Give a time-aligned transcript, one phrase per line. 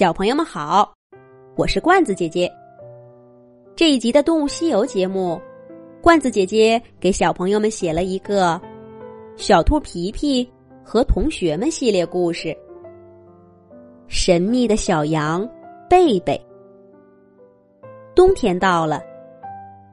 [0.00, 0.94] 小朋友们好，
[1.56, 2.50] 我是罐子姐姐。
[3.76, 5.38] 这一集的《动物西游》节目，
[6.00, 8.54] 罐子姐姐给小朋友们写了一个
[9.36, 10.50] 《小兔皮皮
[10.82, 12.56] 和同学们》系列故事。
[14.08, 15.46] 神秘的小羊
[15.86, 16.40] 贝贝。
[18.14, 19.02] 冬天到了，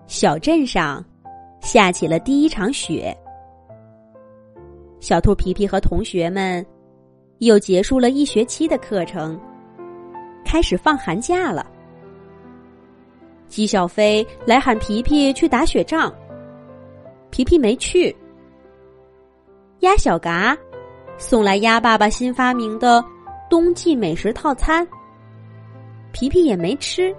[0.05, 1.03] 小镇上
[1.59, 3.13] 下起了第一场雪。
[5.01, 6.65] 小兔皮皮和同学们
[7.39, 9.37] 又结束了一学期的课程。
[10.48, 11.68] 开始放寒假了，
[13.50, 16.10] 姬小飞来喊皮皮去打雪仗，
[17.29, 18.15] 皮皮没去。
[19.79, 20.57] 鸭小嘎
[21.18, 23.04] 送来鸭爸爸新发明的
[23.50, 24.88] 冬季美食套餐，
[26.14, 27.14] 皮皮也没吃，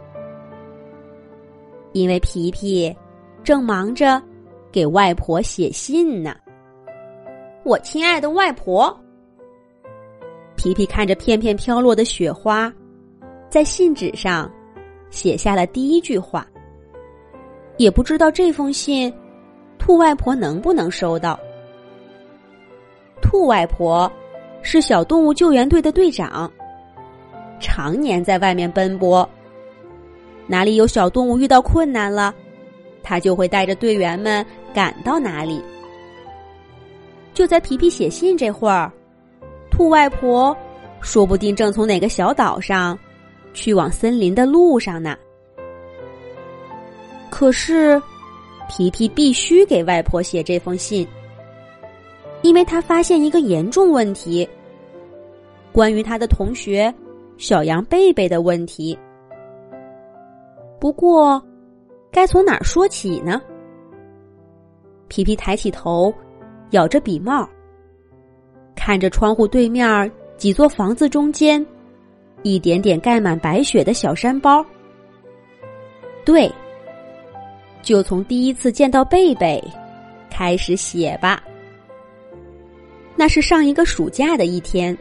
[1.93, 2.97] 因为皮皮
[3.45, 4.21] 正忙着
[4.73, 6.35] 给外婆写信呢。
[7.63, 8.99] 我亲爱的外婆，
[10.57, 12.73] 皮皮看着片片飘落的雪花。
[13.49, 14.51] 在信纸上
[15.11, 16.47] 写下了第一句话，
[17.79, 19.13] 也不知道这封信
[19.79, 21.39] 兔外婆能不能收到。
[23.23, 24.11] 兔外婆
[24.63, 26.51] 是小动物救援队的队长，
[27.59, 29.29] 常年在外面奔波，
[30.47, 32.35] 哪里有小动物遇到困难了，
[33.03, 35.63] 他就会带着队员们赶到哪里。
[37.33, 38.93] 就在皮皮写信这会儿，
[39.71, 40.55] 兔外婆
[41.01, 42.99] 说不定正从哪个小岛上。
[43.53, 45.17] 去往森林的路上呢。
[47.31, 48.01] 可是，
[48.69, 51.07] 皮皮必须给外婆写这封信，
[52.43, 54.49] 因为他发现一个严重问题，
[55.73, 56.93] 关于他的同学
[57.37, 58.99] 小羊贝贝的问题。
[60.81, 61.43] 不过，
[62.11, 63.41] 该从哪儿说起呢？
[65.09, 66.13] 皮皮抬起头，
[66.71, 67.49] 咬着笔帽，
[68.75, 71.65] 看着窗户对面几座房子中间。
[72.43, 74.65] 一点点盖满白雪的小山包，
[76.25, 76.51] 对，
[77.83, 79.63] 就从第一次见到贝贝
[80.31, 81.43] 开始写吧。
[83.17, 84.97] 那是上一个暑假的一天，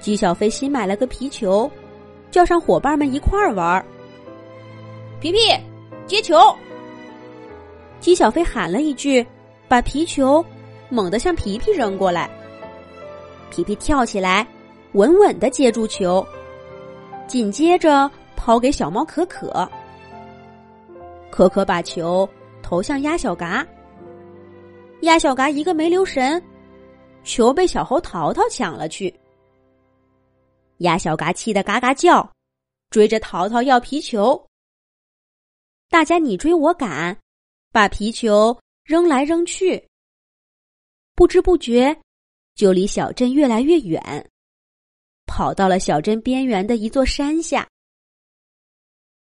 [0.00, 1.70] 姬小飞新买了个皮球，
[2.30, 3.84] 叫上伙伴们一块儿玩。
[5.20, 5.38] 皮皮
[6.04, 6.36] 接球，
[8.00, 9.24] 姬小飞喊了一句，
[9.68, 10.44] 把皮球
[10.88, 12.28] 猛地向皮皮扔过来。
[13.50, 14.44] 皮皮跳起来。
[14.92, 16.26] 稳稳的接住球，
[17.26, 19.68] 紧接着抛给小猫可可。
[21.30, 22.28] 可可把球
[22.62, 23.66] 投向鸭小嘎，
[25.00, 26.42] 鸭小嘎一个没留神，
[27.24, 29.12] 球被小猴淘淘抢了去。
[30.78, 32.30] 鸭小嘎气得嘎嘎叫，
[32.90, 34.46] 追着淘淘要皮球。
[35.88, 37.16] 大家你追我赶，
[37.72, 39.82] 把皮球扔来扔去，
[41.14, 41.96] 不知不觉
[42.54, 44.28] 就离小镇越来越远。
[45.26, 47.66] 跑到了小镇边缘的一座山下。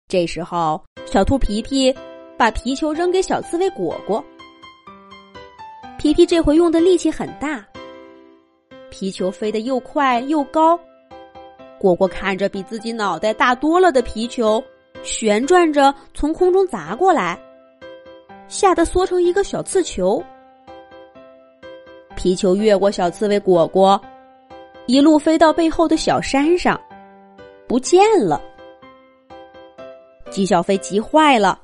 [0.08, 1.94] 这时候，小兔皮皮
[2.38, 4.24] 把皮球扔给小刺猬果果。
[5.98, 7.66] 皮皮这回用的力气很大，
[8.90, 10.80] 皮球飞得又快又高。
[11.80, 14.64] 果果看着比自己脑袋大多了的皮球，
[15.04, 17.40] 旋转着从空中砸过来，
[18.48, 20.24] 吓得缩成一个小刺球。
[22.16, 24.00] 皮球越过小刺猬果果。
[24.86, 26.80] 一路飞到背后的小山上，
[27.68, 28.42] 不见了。
[30.30, 31.58] 姬小飞急坏了：“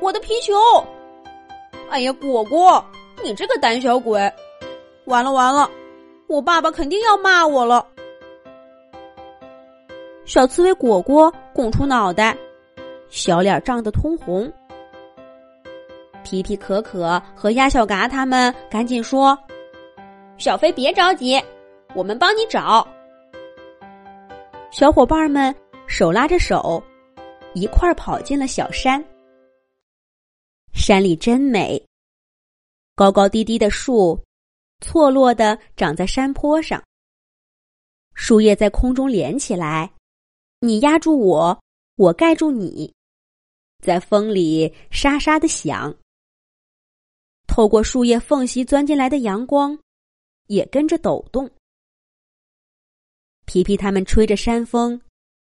[0.00, 0.54] 我的皮球！
[1.90, 2.84] 哎呀，果果，
[3.22, 4.32] 你这个胆小鬼！
[5.06, 5.68] 完了完了，
[6.28, 7.84] 我爸爸肯定要骂我了。”
[10.24, 12.36] 小刺猬果果拱出脑袋，
[13.08, 14.52] 小脸涨得通红。
[16.22, 19.36] 皮皮、可可和鸭小嘎他们赶紧说
[20.38, 21.42] ：“小飞，别着急。”
[21.94, 22.86] 我们帮你找，
[24.70, 25.54] 小伙伴们
[25.86, 26.82] 手拉着手，
[27.54, 29.02] 一块儿跑进了小山。
[30.74, 31.82] 山里真美，
[32.94, 34.22] 高高低低的树，
[34.80, 36.82] 错落的长在山坡上。
[38.14, 39.90] 树叶在空中连起来，
[40.60, 41.58] 你压住我，
[41.96, 42.92] 我盖住你，
[43.82, 45.96] 在风里沙沙的响。
[47.46, 49.76] 透过树叶缝隙钻进来的阳光，
[50.48, 51.50] 也跟着抖动。
[53.48, 55.00] 皮皮他们吹着山风，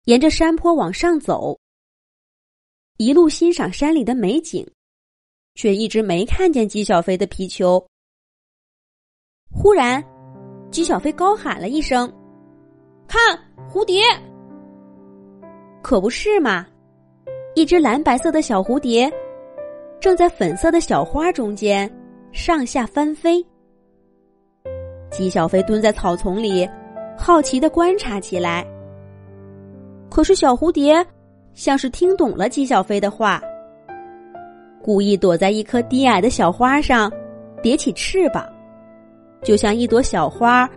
[0.07, 1.59] 沿着山坡往上走，
[2.97, 4.67] 一路欣赏山里的美景，
[5.57, 7.87] 却一直没看见姬小飞的皮球。
[9.51, 10.03] 忽然，
[10.71, 12.11] 姬小飞高喊了一声
[13.07, 13.39] ：“看
[13.71, 14.01] 蝴蝶！”
[15.85, 16.67] 可不是嘛，
[17.55, 19.13] 一只蓝白色的小蝴蝶
[20.01, 21.95] 正在粉色的小花中间
[22.33, 23.45] 上下翻飞。
[25.11, 26.67] 姬小飞蹲在草丛里。
[27.23, 28.67] 好奇的观察起来。
[30.11, 31.07] 可是小蝴蝶
[31.55, 33.41] 像是听懂了姬小飞的话，
[34.83, 37.11] 故意躲在一棵低矮的小花上，
[37.63, 38.45] 叠起翅膀，
[39.41, 40.69] 就像一朵小花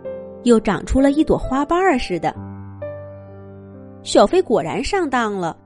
[0.44, 2.32] 又长出了一朵花瓣儿似的。
[4.04, 5.56] 小飞果然上当了，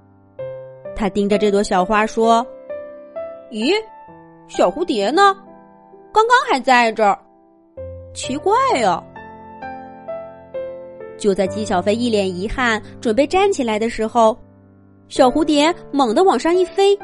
[0.97, 2.45] 他盯着这朵小花说
[3.53, 3.71] ：“咦，
[4.49, 5.37] 小蝴蝶呢？
[6.11, 7.19] 刚刚还在这儿，
[8.15, 9.05] 奇怪呀！”
[11.21, 14.37] 就在姬小飞一脸遗憾，准备站起来的时候，
[15.09, 16.99] 小蝴蝶猛地往上一飞，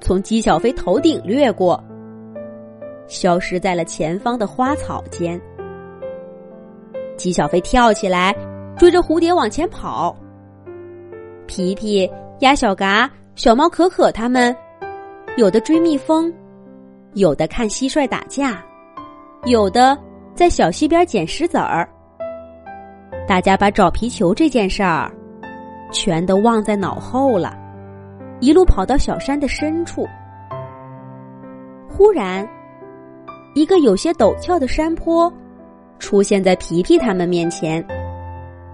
[0.00, 1.82] 从姬小飞头顶掠过，
[3.08, 5.40] 消失在了前方的花草间。
[7.16, 8.36] 姬小飞跳起来，
[8.76, 10.14] 追着蝴蝶往前跑。
[11.46, 12.08] 皮皮、
[12.40, 14.54] 鸭小嘎、小猫可可他们，
[15.36, 16.32] 有的追蜜蜂，
[17.14, 18.62] 有的看蟋蟀打架，
[19.44, 19.96] 有的
[20.34, 21.88] 在小溪边捡石子儿。
[23.26, 25.10] 大家把找皮球这件事儿，
[25.90, 27.56] 全都忘在脑后了，
[28.40, 30.06] 一路跑到小山的深处。
[31.88, 32.46] 忽然，
[33.54, 35.32] 一个有些陡峭的山坡
[35.98, 37.84] 出现在皮皮他们面前。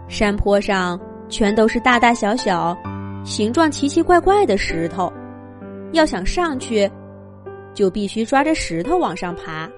[0.08, 0.98] 山坡上
[1.28, 2.76] 全都是大大小小、
[3.24, 5.12] 形状奇奇怪怪的石头，
[5.92, 6.90] 要想上去，
[7.74, 9.68] 就必须抓着石头往上爬。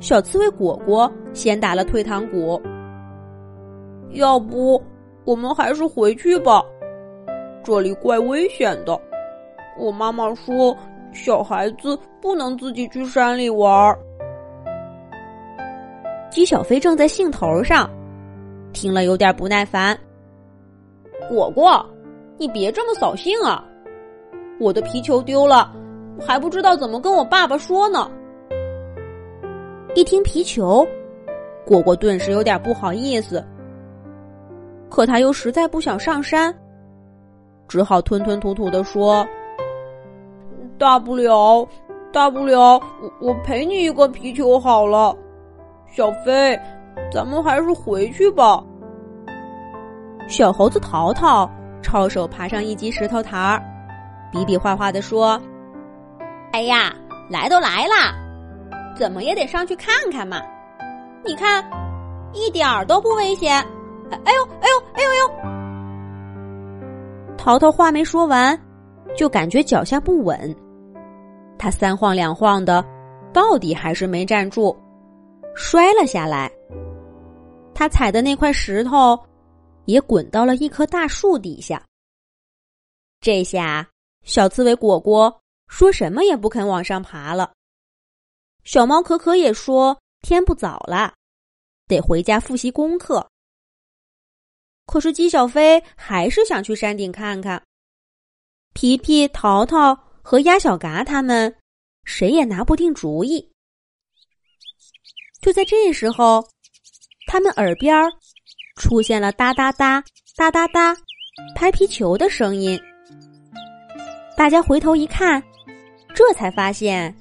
[0.00, 2.60] 小刺猬果果先打了退堂鼓。
[4.12, 4.82] 要不，
[5.24, 6.64] 我们还是回去吧，
[7.62, 9.00] 这里怪危险的。
[9.78, 10.76] 我妈妈说，
[11.12, 13.98] 小孩子不能自己去山里玩儿。
[16.30, 17.88] 姬小飞正在兴头上，
[18.72, 19.98] 听了有点不耐烦。
[21.28, 21.84] 果果，
[22.36, 23.64] 你别这么扫兴啊！
[24.58, 25.72] 我的皮球丢了，
[26.20, 28.10] 还不知道怎么跟我爸爸说呢。
[29.94, 30.86] 一听皮球，
[31.64, 33.44] 果果顿时有点不好意思。
[34.90, 36.54] 可他又实在不想上山，
[37.68, 39.26] 只好吞吞吐吐的说
[40.76, 41.66] ：“大不了，
[42.12, 45.16] 大不了，我我赔你一个皮球好了。”
[45.92, 46.58] 小飞，
[47.12, 48.62] 咱们还是回去吧。
[50.28, 51.48] 小猴子淘淘
[51.82, 53.62] 抄手爬上一级石头台儿，
[54.30, 55.40] 比比划划的说
[56.52, 56.92] ：“哎呀，
[57.28, 58.14] 来都来啦，
[58.96, 60.40] 怎么也得上去看看嘛！
[61.24, 61.64] 你看，
[62.32, 63.64] 一点儿都不危险。”
[64.24, 65.30] 哎呦哎呦哎呦呦！
[67.36, 68.58] 淘淘话没说完，
[69.16, 70.54] 就感觉脚下不稳，
[71.58, 72.84] 他三晃两晃的，
[73.32, 74.76] 到底还是没站住，
[75.54, 76.50] 摔了下来。
[77.74, 79.18] 他踩的那块石头
[79.86, 81.82] 也滚到了一棵大树底下。
[83.20, 83.88] 这下
[84.22, 87.52] 小刺猬果果说什么也不肯往上爬了。
[88.64, 91.14] 小猫可可也说天不早了，
[91.88, 93.26] 得回家复习功课。
[94.90, 97.62] 可是姬小飞还是想去山顶看看。
[98.74, 101.54] 皮皮、淘淘和鸭小嘎他们，
[102.02, 103.52] 谁也拿不定主意。
[105.40, 106.44] 就在这时候，
[107.28, 107.94] 他们耳边
[108.74, 110.02] 出现了哒哒哒、
[110.36, 110.96] 哒哒哒
[111.54, 112.76] 拍皮球的声音。
[114.36, 115.40] 大家回头一看，
[116.12, 117.14] 这才发现，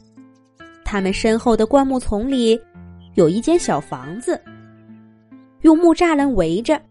[0.83, 2.59] 他们身后的灌木丛里
[3.13, 4.43] 有一间小房子，
[5.61, 6.81] 用木栅栏围着。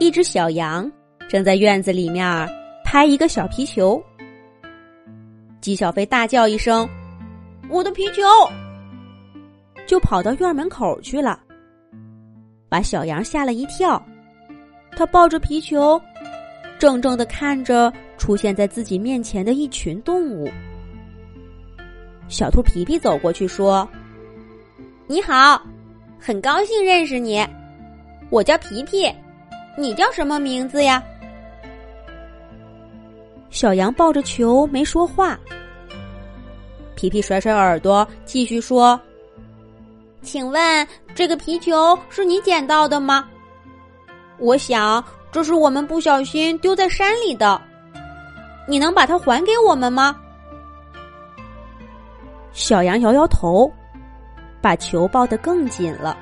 [0.00, 0.90] 一只小羊
[1.28, 2.48] 正在院子里面
[2.84, 4.02] 拍一个小皮球，
[5.60, 6.88] 姬小飞大叫一声
[7.70, 8.22] ：“我的皮球！”
[9.86, 11.38] 就跑到院门口去了，
[12.68, 14.02] 把小羊吓了一跳。
[14.96, 16.00] 他抱着皮球，
[16.78, 20.50] 怔怔的看着出现在自己面前的一群动物。
[22.28, 23.88] 小兔皮皮走过去说
[25.06, 25.62] ：“你好，
[26.18, 27.46] 很高兴认识你，
[28.30, 29.10] 我叫皮皮。”
[29.76, 31.02] 你叫什么名字呀？
[33.50, 35.38] 小羊抱着球没说话。
[36.94, 39.00] 皮皮甩甩耳朵，继续说
[40.22, 43.28] ：“请问这个皮球是你捡到的吗？
[44.38, 47.60] 我想这是我们不小心丢在山里的，
[48.68, 50.14] 你能把它还给我们吗？”
[52.52, 53.72] 小羊摇摇头，
[54.60, 56.16] 把球抱得更紧了。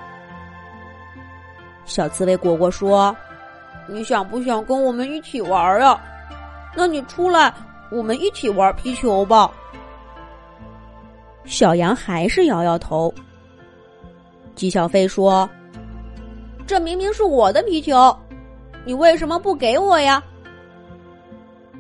[1.85, 3.15] 小刺猬果果说。
[3.91, 6.01] 你想不想跟我们一起玩啊？
[6.77, 7.53] 那你出来，
[7.91, 9.51] 我们一起玩皮球吧。
[11.45, 13.13] 小羊还是摇摇头。
[14.55, 15.49] 姬小飞说
[16.67, 18.17] ：“这明明是我的皮球，
[18.85, 20.23] 你为什么不给我呀？”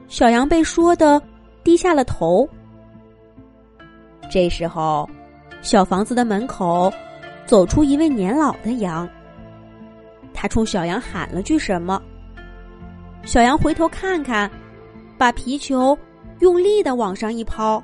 [0.09, 1.23] 小羊被说的
[1.62, 2.49] 低下了头。
[4.29, 5.09] 这时候，
[5.62, 6.93] 小房子的门口
[7.47, 9.09] 走出一位年老的羊，
[10.32, 12.00] 他冲小羊喊了句什么。
[13.25, 14.50] 小羊回头看看，
[15.18, 15.96] 把皮球
[16.40, 17.82] 用力的往上一抛，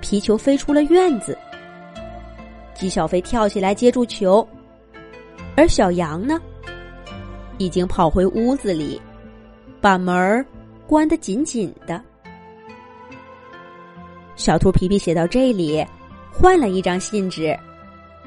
[0.00, 1.38] 皮球飞出了院子。
[2.74, 4.46] 纪小飞跳起来接住球，
[5.56, 6.40] 而小羊呢，
[7.58, 9.00] 已经跑回屋子里，
[9.80, 10.44] 把门儿
[10.86, 12.00] 关得紧紧的。
[14.36, 15.84] 小兔皮皮写到这里，
[16.32, 17.58] 换了一张信纸，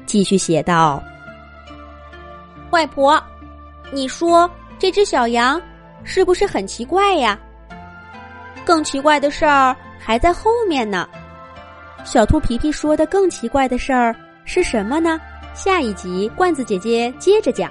[0.04, 1.02] 继续写道
[2.72, 3.22] ：“外婆，
[3.92, 5.60] 你说这只小羊
[6.04, 7.38] 是不是很奇怪呀？
[8.64, 11.06] 更奇怪的事儿还在后面呢。”
[12.02, 15.20] 小兔皮皮说的更奇怪的事儿是什么呢？
[15.54, 17.70] 下一集罐子姐姐接着讲。